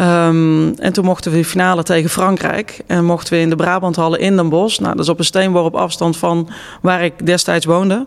[0.00, 2.80] Um, en toen mochten we de finale tegen Frankrijk.
[2.86, 4.78] En mochten we in de Brabanthallen in Den Bosch.
[4.78, 6.48] Nou, dat is op een steenworp afstand van
[6.80, 8.06] waar ik destijds woonde.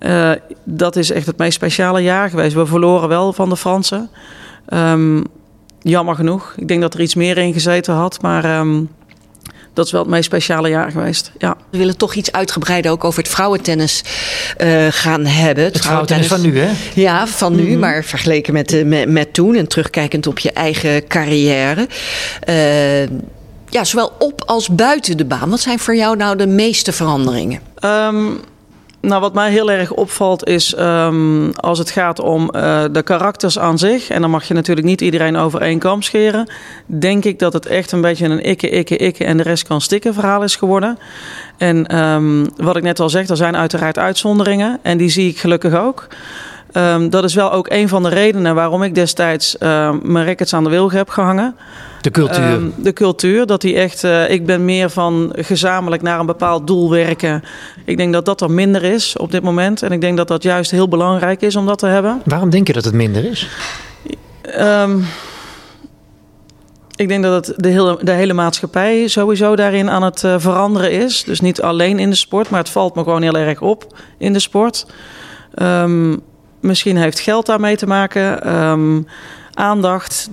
[0.00, 0.30] Uh,
[0.64, 2.54] dat is echt het meest speciale jaar geweest.
[2.54, 4.10] We verloren wel van de Fransen.
[4.74, 5.24] Um,
[5.82, 6.54] jammer genoeg.
[6.56, 8.22] Ik denk dat er iets meer in gezeten had.
[8.22, 8.88] Maar um,
[9.74, 11.32] dat is wel het meest speciale jaar geweest.
[11.38, 11.56] Ja.
[11.70, 14.02] We willen toch iets uitgebreider ook over het vrouwentennis
[14.58, 15.64] uh, gaan hebben.
[15.64, 17.00] Het, het vrouwentennis, vrouwentennis van nu, hè?
[17.00, 17.78] Ja, van nu, mm -hmm.
[17.78, 21.88] maar vergeleken met, uh, met, met, toen en terugkijkend op je eigen carrière.
[22.48, 23.02] Uh,
[23.68, 25.50] ja, zowel op als buiten de baan.
[25.50, 27.60] Wat zijn voor jou nou de meeste veranderingen?
[27.84, 28.40] Um,
[29.00, 33.58] nou, wat mij heel erg opvalt is um, als het gaat om uh, de karakters
[33.58, 34.10] aan zich.
[34.10, 36.50] En dan mag je natuurlijk niet iedereen over één kam scheren.
[36.86, 39.80] Denk ik dat het echt een beetje een ikke, ikke, ikke en de rest kan
[39.80, 40.98] stikken verhaal is geworden.
[41.56, 44.78] En um, wat ik net al zeg, er zijn uiteraard uitzonderingen.
[44.82, 46.06] En die zie ik gelukkig ook.
[46.72, 49.56] Um, dat is wel ook een van de redenen waarom ik destijds
[50.02, 51.56] mijn rackets aan de wilg heb gehangen.
[52.00, 52.52] De cultuur.
[52.52, 54.04] Um, de cultuur, dat die echt.
[54.04, 57.42] Uh, ik ben meer van gezamenlijk naar een bepaald doel werken.
[57.84, 59.82] Ik denk dat dat er minder is op dit moment.
[59.82, 62.22] En ik denk dat dat juist heel belangrijk is om dat te hebben.
[62.24, 63.48] Waarom denk je dat het minder is?
[64.58, 65.04] Um,
[66.96, 70.92] ik denk dat het de, hele, de hele maatschappij sowieso daarin aan het uh, veranderen
[70.92, 71.24] is.
[71.24, 74.32] Dus niet alleen in de sport, maar het valt me gewoon heel erg op in
[74.32, 74.86] de sport.
[75.62, 76.20] Um,
[76.60, 79.06] misschien heeft geld daarmee te maken, um,
[79.54, 80.30] aandacht.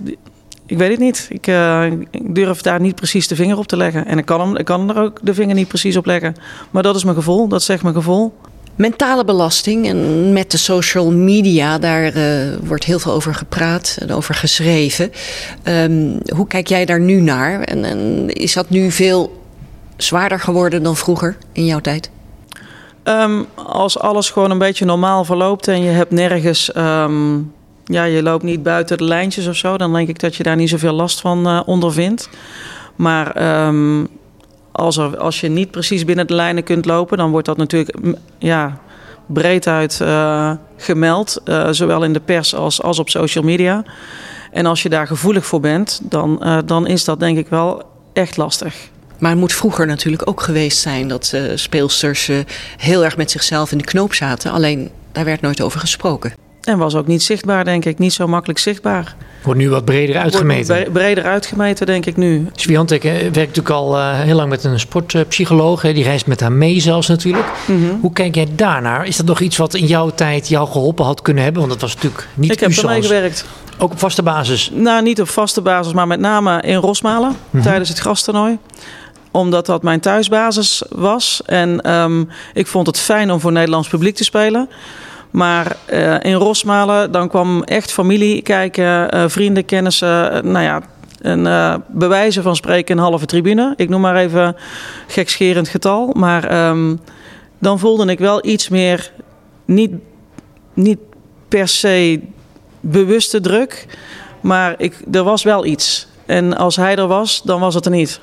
[0.68, 1.28] Ik weet het niet.
[1.30, 4.06] Ik, uh, ik, durf daar niet precies de vinger op te leggen.
[4.06, 6.36] En ik kan, hem, ik kan er ook de vinger niet precies op leggen.
[6.72, 8.34] Maar dat is mijn gevoel, dat zegt mijn gevoel.
[8.76, 14.12] Mentale belasting en met de social media, daar uh, wordt heel veel over gepraat en
[14.12, 15.12] over geschreven.
[15.64, 17.62] Um, hoe kijk jij daar nu naar?
[17.62, 19.42] En, en is dat nu veel
[19.96, 22.10] zwaarder geworden dan vroeger in jouw tijd?
[23.04, 26.76] Um, als alles gewoon een beetje normaal verloopt en je hebt nergens.
[26.76, 27.54] Um,
[27.88, 30.56] ja, je loopt niet buiten de lijntjes of zo, dan denk ik dat je daar
[30.56, 32.30] niet zoveel last van uh, ondervindt.
[32.96, 34.08] Maar um,
[34.72, 37.98] als, er, als je niet precies binnen de lijnen kunt lopen, dan wordt dat natuurlijk
[38.38, 38.80] ja,
[39.26, 43.84] breed uit uh, gemeld, uh, zowel in de pers als, als op social media.
[44.52, 48.38] En als je daar gevoelig voor bent, dan, dan is dat denk ik wel echt
[48.38, 48.76] lastig.
[49.20, 52.32] Maar het moet vroeger natuurlijk ook geweest zijn dat speelsters
[52.78, 54.52] heel erg met zichzelf in de knoop zaten.
[54.52, 56.47] Alleen daar werd nooit over gesproken.
[56.68, 58.00] En was ook niet zichtbaar, denk ik.
[58.00, 59.16] Niet zo makkelijk zichtbaar.
[59.44, 60.76] Wordt nu wat breder uitgemeten.
[60.76, 62.48] Wordt breder uitgemeten, denk ik nu.
[62.54, 65.82] Swiatek werkt natuurlijk al uh, heel lang met een sportpsycholoog.
[65.82, 67.46] Die reist met haar mee zelfs natuurlijk.
[67.66, 67.98] -hmm.
[68.02, 69.06] Hoe kijk jij daarnaar?
[69.06, 71.62] Is dat nog iets wat in jouw tijd jou geholpen had kunnen hebben?
[71.62, 73.46] Want dat was natuurlijk niet Ik heb ermee gewerkt.
[73.78, 74.72] Ook op vaste basis?
[74.74, 77.36] Nou, niet op vaste basis, maar met name in Rosmalen.
[77.50, 77.62] -hmm.
[77.62, 78.58] Tijdens het gastoernooi
[79.32, 81.42] omdat dat mijn thuisbasis was.
[81.46, 84.70] En um, ik vond het fijn om voor Nederlands publiek te spelen.
[85.38, 90.36] Maar uh, in Rosmalen, dan kwam echt familie kijken, uh, vrienden, kennissen.
[90.36, 90.82] Uh, nou ja,
[91.22, 93.74] een bewijzen van spreken een halve tribune.
[93.76, 94.56] Ik noem maar even
[95.08, 96.14] gekscherend getal.
[96.14, 97.00] Maar um,
[97.60, 99.12] dan voelde ik wel iets meer,
[99.66, 99.92] niet,
[100.74, 101.00] niet
[101.48, 102.22] per se
[102.80, 103.86] bewuste druk.
[104.42, 106.08] Maar ik, er was wel iets.
[106.26, 108.20] En als hij er was, dan was het er niet.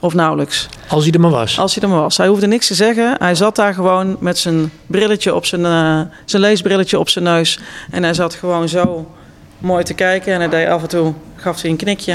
[0.00, 0.68] Of nauwelijks.
[0.88, 1.58] Als hij er maar was.
[1.58, 2.16] Als hij er maar was.
[2.16, 3.14] Hij hoefde niks te zeggen.
[3.18, 7.58] Hij zat daar gewoon met zijn brilletje op zijn, uh, zijn leesbrilletje op zijn neus.
[7.90, 9.10] En hij zat gewoon zo
[9.58, 10.32] mooi te kijken.
[10.32, 12.12] En hij deed af en toe, gaf hij een knikje.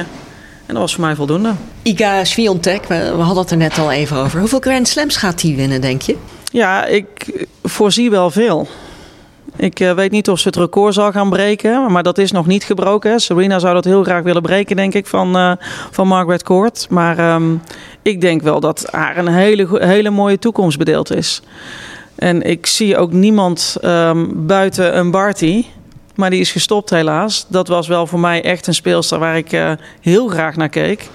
[0.66, 1.54] En dat was voor mij voldoende.
[1.82, 4.40] Iga Swiatek, we, we hadden het er net al even over.
[4.40, 6.16] Hoeveel Grand Slams gaat hij winnen, denk je?
[6.52, 8.68] Ja, ik voorzie wel veel.
[9.62, 12.46] Ik uh, weet niet of ze het record zal gaan breken, maar dat is nog
[12.46, 13.20] niet gebroken.
[13.20, 15.52] Serena zou dat heel graag willen breken, denk ik, van, uh,
[15.92, 16.88] van Margaret Court.
[16.90, 17.62] Maar um,
[18.02, 21.42] ik denk wel dat haar een hele, hele mooie toekomst bedeeld is.
[22.16, 25.66] En ik zie ook niemand um, buiten een Barty,
[26.16, 27.46] maar die is gestopt helaas.
[27.48, 31.10] Dat was wel voor mij echt een speelster waar ik uh, heel graag naar keek.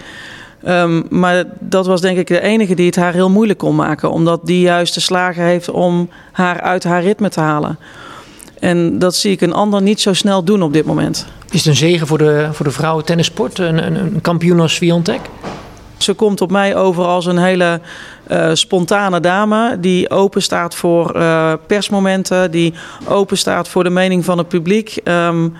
[0.69, 4.11] Um, maar dat was denk ik de enige die het haar heel moeilijk kon maken.
[4.11, 7.79] Omdat die juist de slagen heeft om haar uit haar ritme te halen.
[8.61, 11.27] En dat zie ik een ander niet zo snel doen op dit moment.
[11.51, 13.59] Is het een zegen voor de, voor de vrouwen tennissport?
[13.59, 15.21] Een, een, een kampioen als Swiatek?
[15.97, 17.81] Ze komt op mij over als een hele
[18.31, 22.75] uh, spontane dame die open staat voor uh, persmomenten, die
[23.09, 24.97] open staat voor de mening van het publiek.
[25.05, 25.57] Um,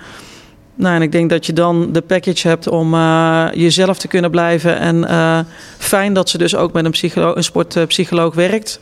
[0.75, 4.31] nou, en ik denk dat je dan de package hebt om uh, jezelf te kunnen
[4.31, 4.79] blijven.
[4.79, 5.07] En
[5.77, 8.79] fijn dat ze dus ook met een, psycholo een sportpsycholoog werkt.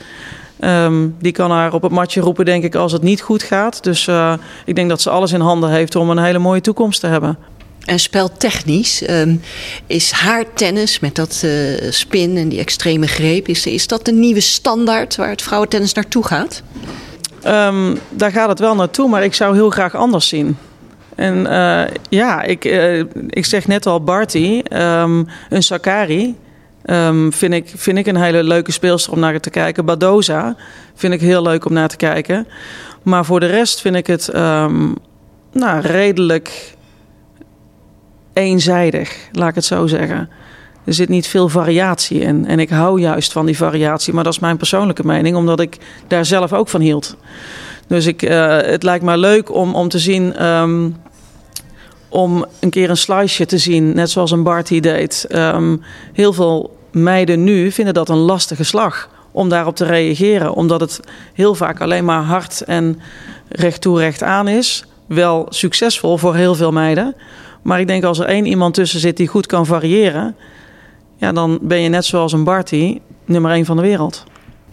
[0.59, 3.83] Um, die kan haar op het matje roepen, denk ik, als het niet goed gaat.
[3.83, 4.33] Dus uh,
[4.65, 7.37] ik denk dat ze alles in handen heeft om een hele mooie toekomst te hebben.
[7.85, 9.41] En speltechnisch, um,
[9.87, 13.47] is haar tennis met dat uh, spin en die extreme greep...
[13.47, 16.61] Is, is dat de nieuwe standaard waar het vrouwentennis naartoe gaat?
[17.47, 20.57] Um, daar gaat het wel naartoe, maar ik zou heel graag anders zien.
[21.15, 26.35] En uh, ja, ik, uh, ik zeg net al Barty, um, een Sakari...
[26.89, 29.85] Um, vind, ik, vind ik een hele leuke speelster om naar te kijken.
[29.85, 30.55] Badoza
[30.95, 32.47] vind ik heel leuk om naar te kijken.
[33.03, 34.95] Maar voor de rest vind ik het um,
[35.51, 36.73] nou, redelijk
[38.33, 40.29] eenzijdig, laat ik het zo zeggen.
[40.83, 42.47] Er zit niet veel variatie in.
[42.47, 44.13] En ik hou juist van die variatie.
[44.13, 47.15] Maar dat is mijn persoonlijke mening, omdat ik daar zelf ook van hield.
[47.87, 50.45] Dus ik, uh, het lijkt me leuk om, om te zien.
[50.45, 50.95] Um,
[52.09, 55.27] om een keer een sliceje te zien, net zoals een Barty deed.
[56.13, 60.53] Heel veel meiden nu vinden dat een lastige slag om daarop te reageren.
[60.53, 60.99] Omdat het
[61.33, 62.99] heel vaak alleen maar hard en
[63.49, 64.85] recht toe recht aan is.
[65.05, 67.15] Wel succesvol voor heel veel meiden.
[67.61, 70.35] Maar ik denk als er één iemand tussen zit die goed kan variëren...
[71.17, 74.23] Ja, dan ben je net zoals een Barty nummer één van de wereld.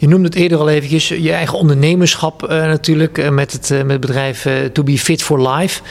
[0.03, 3.83] Je noemde het eerder al eventjes, je eigen ondernemerschap uh, natuurlijk uh, met, het, uh,
[3.83, 5.83] met het bedrijf To Be Fit for Life.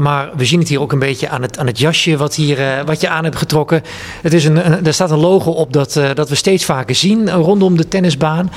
[0.00, 2.84] maar we zien het hier ook een beetje aan het, aan het jasje wat, hier,
[2.86, 3.82] wat je aan hebt getrokken.
[4.22, 7.30] Het is een, een, er staat een logo op dat, dat we steeds vaker zien
[7.30, 8.50] rondom de tennisbaan.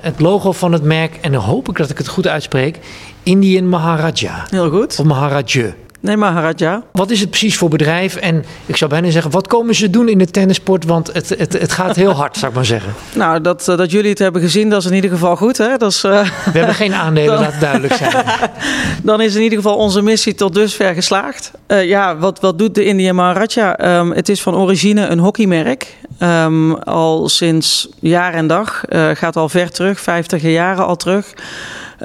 [0.00, 2.78] het logo van het merk, en dan hoop ik dat ik het goed uitspreek,
[3.22, 4.46] Indian Maharaja.
[4.50, 4.98] Heel goed.
[4.98, 5.74] Of Maharaja.
[6.02, 6.82] Nee, Maharaja.
[6.92, 8.16] Wat is het precies voor bedrijf?
[8.16, 10.84] En ik zou bijna zeggen, wat komen ze doen in de tennissport?
[10.84, 12.92] Want het, het, het gaat heel hard, zou ik maar zeggen.
[13.14, 15.58] Nou, dat, dat jullie het hebben gezien, dat is in ieder geval goed.
[15.58, 15.76] Hè?
[15.76, 18.24] Dat is, uh, We hebben geen aandelen, laat duidelijk zijn.
[19.02, 21.50] Dan is in ieder geval onze missie tot dusver geslaagd.
[21.68, 23.98] Uh, ja, wat, wat doet de India Maharaja?
[23.98, 25.96] Um, het is van origine een hockeymerk.
[26.18, 28.82] Um, al sinds jaar en dag.
[28.88, 31.34] Uh, gaat al ver terug, 50 jaren al terug.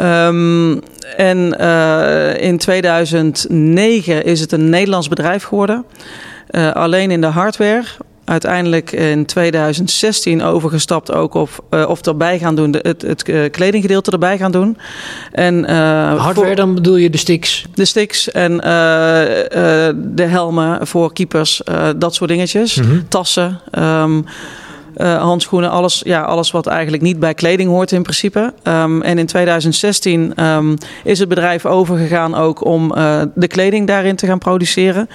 [0.02, 0.82] Um,
[1.16, 5.86] en uh, in 2009 is het een Nederlands bedrijf geworden.
[6.52, 7.84] Uh, alleen in de hardware.
[8.26, 14.12] Uiteindelijk in 2016 overgestapt ook op uh, of erbij gaan doen, de, het, het kledinggedeelte
[14.12, 14.78] erbij gaan doen.
[15.32, 17.66] En, hardware, voor, dan bedoel je de sticks?
[17.74, 21.62] De sticks en de helmen voor keepers,
[21.98, 22.76] dat soort dingetjes.
[22.76, 23.08] Mm -hmm.
[23.08, 23.60] Tassen.
[23.80, 24.26] Um,
[24.98, 28.54] uh, handschoenen, alles, ja, alles wat eigenlijk niet bij kleding hoort in principe.
[28.64, 34.16] Um, en in 2016 um, is het bedrijf overgegaan ook om uh, de kleding daarin
[34.16, 35.10] te gaan produceren.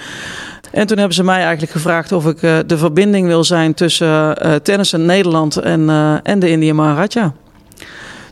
[0.71, 4.37] En toen hebben ze mij eigenlijk gevraagd of ik uh, de verbinding wil zijn tussen
[4.63, 5.89] tennis in Nederland en,
[6.23, 7.33] en de India Maharaja.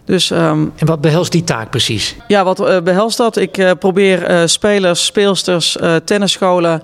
[0.06, 2.16] Dus, ehm, en wat behelst die taak precies?
[2.28, 3.38] Ja, wat uh, behelst dat?
[3.38, 6.82] Ik uh, probeer uh, spelers, speelsters, tennisscholen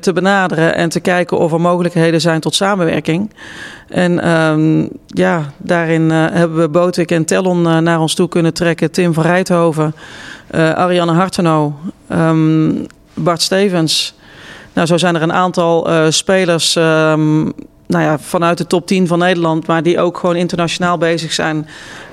[0.00, 3.34] te benaderen en te kijken of er mogelijkheden zijn tot samenwerking.
[3.88, 8.90] En um, ja, daarin hebben we Botik en Tellon naar ons toe kunnen trekken.
[8.90, 9.94] Tim van Rijthoven,
[10.50, 11.78] Ariane Harteno,
[12.12, 14.14] um, Bart Stevens.
[14.72, 16.76] Nou, zo zijn er een aantal spelers
[17.92, 21.66] nou ja, vanuit de top 10 van Nederland, maar die ook gewoon internationaal bezig zijn.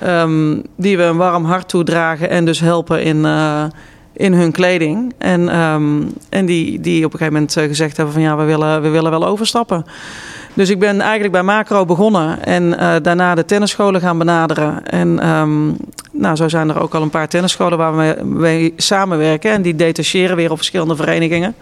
[0.06, 3.64] Um, die we een warm hart toedragen en dus helpen in, uh,
[4.14, 5.14] in hun kleding.
[5.18, 8.44] En, um, en die, die op een gegeven moment eh, gezegd hebben van ja, we
[8.44, 9.86] willen, we willen wel overstappen.
[10.54, 14.86] Dus ik ben eigenlijk bij Macro begonnen en uh, daarna de tennisscholen gaan benaderen.
[14.86, 15.78] En um,
[16.12, 19.52] nou, zo zijn er ook al een paar tennisscholen waar we mee samenwerken.
[19.52, 21.56] En die detacheren weer op verschillende verenigingen.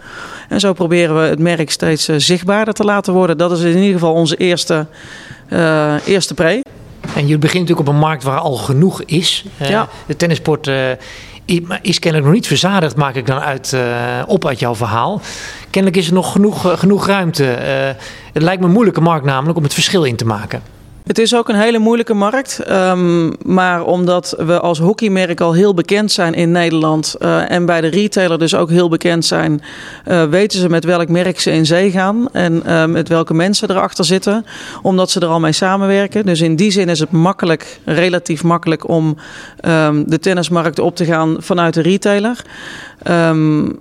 [0.48, 3.38] En zo proberen we het merk steeds uh, zichtbaarder te laten worden.
[3.38, 4.86] Dat is in ieder geval onze eerste,
[5.48, 6.62] uh, eerste pre.
[7.14, 9.44] En je begint natuurlijk op een markt waar al genoeg is.
[9.56, 9.88] Ja.
[10.06, 10.70] De tennisport
[11.82, 15.20] is kennelijk nog niet verzadigd, maak ik dan uit, uh, op uit jouw verhaal.
[15.70, 17.44] Kennelijk is er nog genoeg, uh, genoeg ruimte.
[17.44, 20.62] Uh, het lijkt me een moeilijke markt namelijk om het verschil in te maken.
[21.08, 22.70] Het is ook een hele moeilijke markt.
[22.70, 27.14] Um, maar omdat we als hockeymerk al heel bekend zijn in Nederland.
[27.20, 29.62] Uh, en bij de retailer dus ook heel bekend zijn.
[30.08, 32.28] Uh, weten ze met welk merk ze in zee gaan.
[32.32, 34.44] En uh, met welke mensen erachter zitten.
[34.82, 36.26] Omdat ze er al mee samenwerken.
[36.26, 39.16] Dus in die zin is het makkelijk, relatief makkelijk om
[39.66, 42.44] um, de tennismarkt op te gaan vanuit de retailer.
[43.10, 43.78] Um,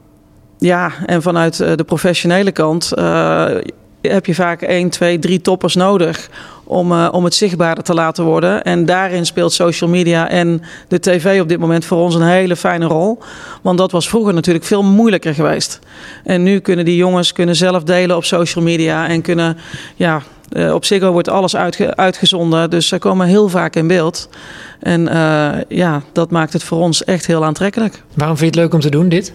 [0.57, 2.91] ja, en vanuit de professionele kant
[4.01, 6.29] heb je vaak 1, 2, 3 toppers nodig
[6.67, 8.63] om, uh, om het zichtbaarder te laten worden.
[8.63, 12.55] En daarin speelt social media en de tv op dit moment voor ons een hele
[12.55, 13.19] fijne rol.
[13.61, 15.79] Want dat was vroeger natuurlijk veel moeilijker geweest.
[16.23, 19.57] En nu kunnen die jongens kunnen zelf delen op social media en kunnen,
[19.95, 24.29] ja, uh, op Ziggo wordt alles uitge uitgezonden, dus ze komen heel vaak in beeld.
[24.79, 28.03] En uh, ja, dat maakt het voor ons echt heel aantrekkelijk.
[28.13, 29.33] Waarom vind je het leuk om te doen, dit?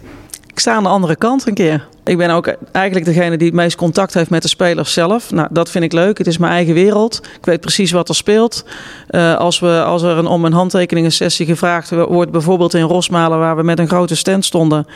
[0.53, 1.87] Ik sta aan de andere kant een keer.
[2.05, 5.31] Ik ben ook eigenlijk degene die het meest contact heeft met de spelers zelf.
[5.31, 6.19] Nou, dat vind ik leuk.
[6.19, 7.21] Het is mijn eigen wereld.
[7.39, 8.65] Ik weet precies wat er speelt.
[9.11, 13.39] Uh, als, we, als er een, om een handtekeningen sessie gevraagd wordt, bijvoorbeeld in Rosmalen,
[13.39, 14.87] waar we met een grote stand stonden,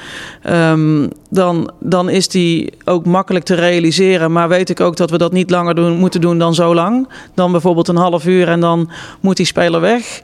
[0.51, 4.33] um, dan, dan is die ook makkelijk te realiseren.
[4.33, 7.09] Maar weet ik ook dat we dat niet langer moeten doen dan zo lang.
[7.35, 8.91] Dan bijvoorbeeld een half uur en dan
[9.21, 10.23] moet die speler weg.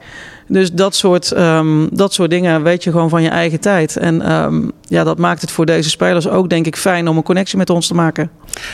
[0.53, 3.97] Dus dat soort, um, dat soort dingen weet je gewoon van je eigen tijd.
[3.97, 7.23] En um, ja, dat maakt het voor deze spelers ook, denk ik, fijn om een
[7.23, 8.29] connectie met ons te maken.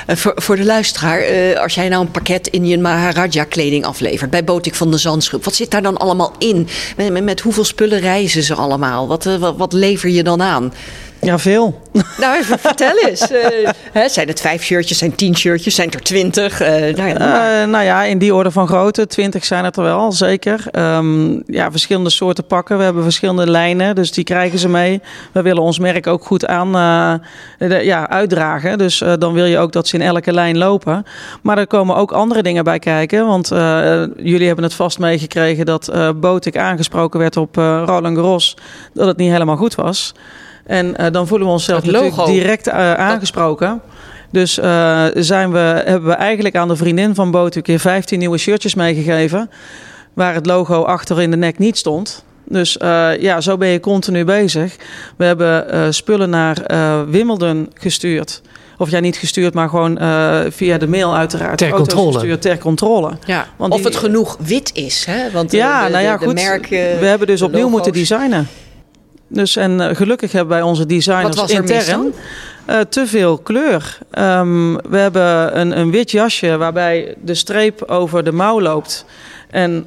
[0.08, 3.86] Uh, voor, voor de luisteraar, uh, als jij nou een pakket in je Maharaja kleding
[3.86, 6.68] aflevert bij Botik van de Zandschulp, wat zit daar dan allemaal in?
[6.98, 9.08] Met, met, met hoeveel spullen reizen ze allemaal?
[9.08, 10.74] Wat, wat, wat lever je dan aan?
[11.22, 11.80] Ja, veel.
[12.18, 13.32] Nou, even vertel eens.
[13.32, 16.62] Uh, hè, zijn het vijf shirtjes, zijn tien shirtjes, zijn er twintig?
[16.62, 19.08] Uh, nou, ja, uh, nou ja, in die orde van grootte.
[19.08, 20.64] Twintig zijn het er wel, zeker.
[20.72, 22.78] Um, ja, verschillende soorten pakken.
[22.78, 25.02] We hebben verschillende lijnen, dus die krijgen ze mee.
[25.32, 26.72] We willen ons merk ook goed aan
[27.58, 28.78] de, ja, uitdragen.
[28.78, 31.06] Dus dan wil je ook dat ze in elke lijn lopen.
[31.42, 33.26] Maar er komen ook andere dingen bij kijken.
[33.26, 33.48] Want
[34.18, 38.58] jullie hebben het vast meegekregen dat Botik aangesproken werd op Roland Garros.
[38.94, 40.14] Dat het niet helemaal goed was.
[40.70, 43.82] En uh, dan voelen we onszelf natuurlijk direct uh, aangesproken.
[44.32, 48.20] Dus uh, zijn we, hebben we eigenlijk aan de vriendin van Boot een keer 15
[48.20, 49.50] nieuwe shirtjes meegegeven.
[50.14, 52.24] Waar het logo achter in de nek niet stond.
[52.44, 52.78] Dus
[53.20, 54.76] ja, zo ben je continu bezig.
[55.18, 56.58] We hebben spullen naar
[57.10, 58.42] Wimbledon gestuurd.
[58.78, 61.58] Of ja, niet gestuurd, maar gewoon uh, via de mail uiteraard.
[61.58, 62.14] Ter controle.
[62.14, 63.12] Gestuurd, ter controle.
[63.26, 63.48] Ja.
[63.58, 65.06] Want of die, het genoeg wit is.
[65.06, 65.32] Hè?
[65.32, 66.34] Want ja, de, nou ja, de, goed.
[66.34, 68.48] merken, we hebben dus opnieuw moeten designen.
[69.32, 72.14] Dus en uh, gelukkig hebben wij onze designers Wat was er intern
[72.70, 73.98] uh, te veel kleur.
[74.20, 79.06] Um, we hebben een, een wit jasje waarbij de streep over de mouw loopt.
[79.50, 79.86] En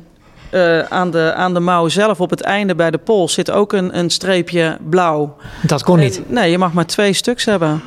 [0.51, 3.73] uh, aan, de, aan de mouw zelf op het einde bij de pols zit ook
[3.73, 5.37] een, een streepje blauw.
[5.63, 6.17] Dat kon niet.
[6.17, 7.83] En, nee, je mag maar twee stuks hebben.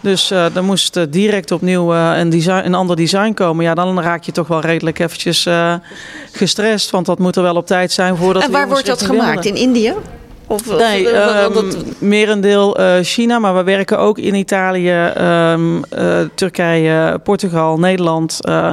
[0.00, 3.64] Dus uh, dan moest uh, direct opnieuw uh, een, design, een ander design komen.
[3.64, 5.48] Ja, dan raak je toch wel redelijk eventjes
[6.32, 6.90] gestrest.
[6.90, 9.44] Want dat moet er wel op tijd zijn voordat En waar wordt dat gemaakt?
[9.44, 9.94] In India?
[10.46, 11.76] Of, nee, um, dat...
[11.98, 18.38] merendeel uh, China, maar we werken ook in Italië, um, uh, Turkije, Portugal, Nederland.
[18.48, 18.72] Uh,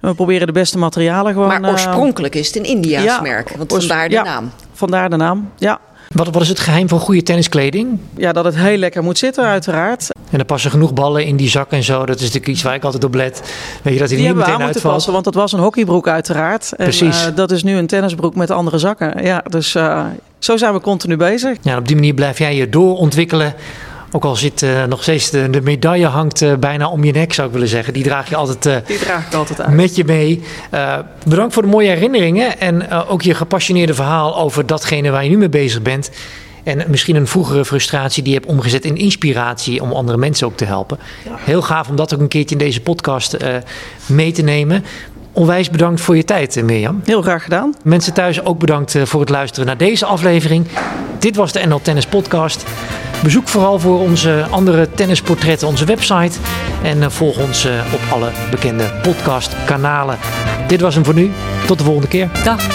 [0.00, 1.60] we proberen de beste materialen gewoon.
[1.60, 4.50] Maar oorspronkelijk is het een Indiaas ja, merk, want vandaar de ja, naam.
[4.72, 5.80] Vandaar de naam, ja.
[6.14, 7.98] Wat, wat is het geheim van goede tenniskleding?
[8.16, 10.08] Ja, dat het heel lekker moet zitten, uiteraard.
[10.30, 12.06] En er passen genoeg ballen in die zak en zo.
[12.06, 13.42] Dat is natuurlijk iets waar ik altijd op let.
[13.82, 14.94] Weet je dat hij die niet meteen aan uitvalt?
[14.94, 16.72] passen, want dat was een hockeybroek uiteraard.
[16.72, 17.26] En, Precies.
[17.26, 19.24] Uh, dat is nu een tennisbroek met andere zakken.
[19.24, 20.04] Ja, dus uh,
[20.38, 21.56] zo zijn we continu bezig.
[21.62, 23.54] Ja, op die manier blijf jij je doorontwikkelen
[24.12, 27.32] Ook al zit uh, nog steeds de, de medaille hangt uh, bijna om je nek,
[27.32, 27.92] zou ik willen zeggen.
[27.92, 29.74] Die draag je altijd, uh, Die draag ik altijd uit.
[29.74, 30.42] met je mee.
[31.24, 35.36] bedankt voor de mooie herinneringen en ook je gepassioneerde verhaal over datgene waar je nu
[35.36, 36.10] mee bezig bent.
[36.64, 40.56] En misschien een vroegere frustratie die je hebt omgezet in inspiratie om andere mensen ook
[40.56, 40.98] te helpen.
[41.28, 43.36] Heel gaaf om dat ook een keertje in deze podcast
[44.06, 44.84] mee te nemen.
[45.36, 47.00] Onwijs bedankt voor je tijd, Mirjam.
[47.04, 47.74] Heel graag gedaan.
[47.82, 50.66] Mensen thuis ook bedankt voor het luisteren naar deze aflevering.
[51.18, 52.64] Dit was de NL Tennis Podcast.
[53.22, 56.38] Bezoek vooral voor onze andere tennisportretten onze website.
[56.82, 60.18] En volg ons op alle bekende podcastkanalen.
[60.66, 61.30] Dit was hem voor nu.
[61.66, 62.28] Tot de volgende keer.
[62.44, 62.66] Dag.